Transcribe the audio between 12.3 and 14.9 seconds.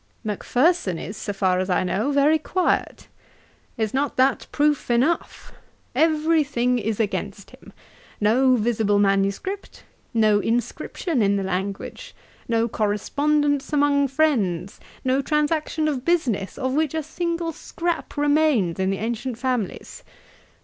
no correspondence among friends: